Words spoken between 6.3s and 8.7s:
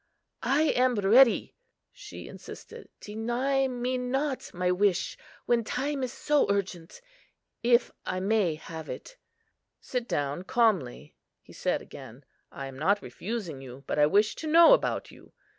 urgent—if I may